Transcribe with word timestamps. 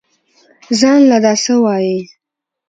زان 0.79 1.01
له 1.11 1.17
دا 1.25 1.33
سه 1.43 1.53
وايې. 1.63 1.99